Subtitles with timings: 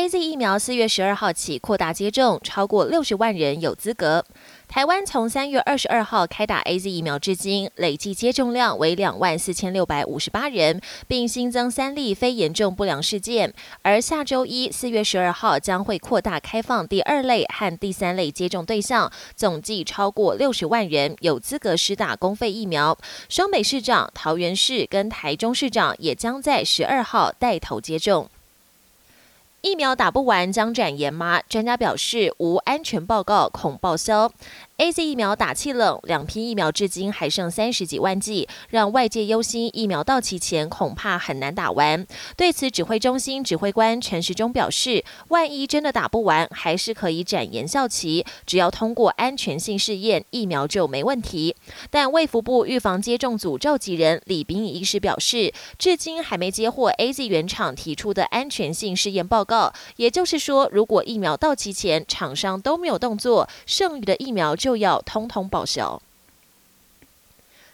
[0.00, 4.24] A Z 疫苗四月十二号起扩大接种，超过六十万人有资格。
[4.66, 13.52] 台湾从三月二十二号开打 A Z 疫苗至今，累计接种量为两万四千六百五十八人，并新增三例非严重不良事件。
[13.82, 22.96] 而下周一四月十二号将会扩大开放第二类和第三类接种对象，总计超过六十万人有资格施打公费疫苗。
[23.28, 28.30] 双北市长、桃园市跟台中市长也将在十二号带头接种。
[29.62, 31.42] 疫苗打不完将展延吗？
[31.46, 34.32] 专家表示无安全报告，恐报销。
[34.80, 42.06] A Z 疫苗打气冷，两批疫苗至今还剩三十几万剂，让外界忧心疫苗到期前恐怕很难打完。
[42.34, 51.54] 对此，指挥中心指挥官陈时中表示，万一真的打不完，还是可以展延效期，只要通过安全性试验，疫苗就没问题。
[51.90, 64.69] 但卫福部预防接种组召集人李秉义医师表示，至今还没接获 A Z 原厂提出的安全性试验报告，也就是说，如果疫苗到期前厂商都没有动作，剩余的疫苗就。
[64.70, 66.00] 就要通通报销。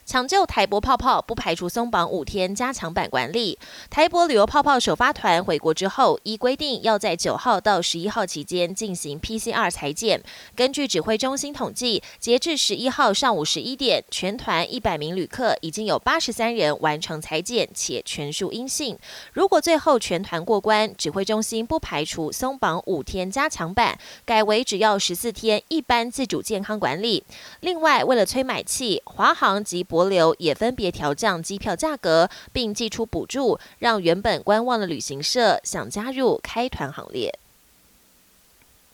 [0.06, 3.58] 抢救台博泡泡，不排除松绑五天加强版管理。
[3.90, 10.22] 台博旅游泡泡首发团回国之后，依规定要在九号到十一号期间进行 PCR 裁检。
[10.54, 18.96] 根据指挥中心统计，截至十一号上午十一点，全团一百名旅客已经有八十三人完成裁检，且全数阴性。
[19.32, 27.24] 如果最后全团过关，指挥中心不排除松绑五天加强版，改为只要十四天一般自主健康管理。
[27.58, 37.38] 另外，为了催买气，华航及博国流也分别调降机票价格，并寄出补助，让原本观望的旅行社想加入开团行列。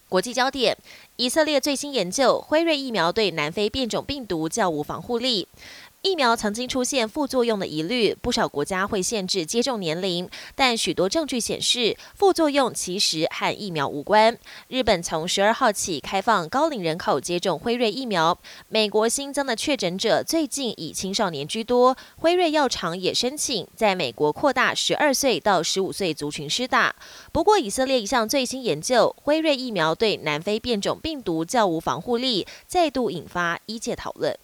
[0.09, 0.79] 国际焦点：
[1.23, 5.47] 以色列最新研究，辉瑞疫苗对南非变种病毒较无防护力。
[6.03, 14.37] 疫苗曾经出现副作用的疑虑，不少国家会限制接种年龄，但许多证据显示，副作用其实和疫苗无关。
[14.67, 18.37] 日本从十二号起开放高龄人口接种辉瑞疫苗，
[18.69, 26.97] 美国新增的确诊者最近以青少年居多，辉瑞药厂也申请在美国扩大十二岁到十五岁族群施打。
[27.31, 34.35] 不过，以色列一项最新研究，辉瑞疫苗对南非变种病病毒较无防护力，再度引发医界讨论。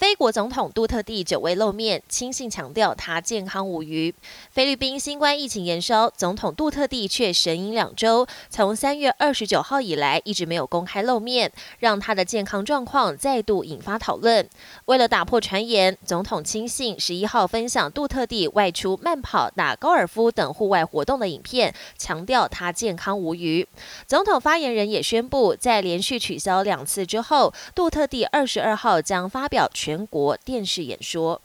[0.00, 4.14] 菲国总统杜特地久未露面，亲信强调他健康无虞。
[4.50, 14.48] 菲律宾新冠疫情延烧，总统杜特地却神隐两周，从三月二十九号以来一直没有公开露面，让他的健康状况再度引发讨论。
[14.86, 23.68] 为了打破传言，总统亲信十一号分享杜特地外出慢跑、打高尔夫等户外活动的影片，强调他健康无虞。
[24.06, 29.89] 总统发言人也宣布，在连续取消两次之后，杜特地二十二号将发表全。
[29.90, 31.42] 全国电视演说。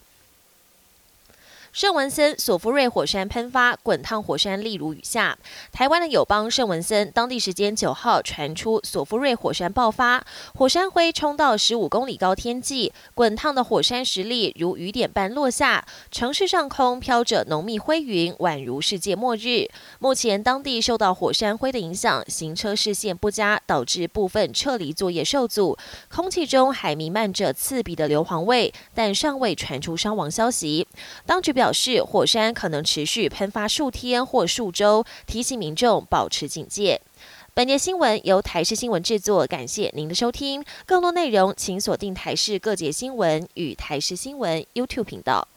[1.75, 5.37] 圣文森索夫瑞火山喷发，滚烫火山例如雨下。
[5.73, 19.67] 台湾的友邦圣文森，当地时间九号传出索夫瑞火山爆发，火山灰冲到十五公里高天际，滚烫的火山石粒如雨点般落下，城市上空飘着浓密灰云，宛如世界末日。
[19.99, 25.77] 目前当地受到火山灰的影响，行车视线不佳，导致部分撤离作业受阻，
[26.07, 30.87] 空气中还弥漫着刺鼻的硫磺味，但尚未传出伤亡消息。
[31.25, 31.64] 当局表。
[31.65, 37.01] 表示，火山可能持续喷发数天或数周，提醒民众保持警戒。
[37.55, 40.63] 本节新闻由台视新闻制作，感谢您的收听。
[40.85, 45.47] 更多内容请锁定台视各节新闻与台视新闻 YouTube 频道。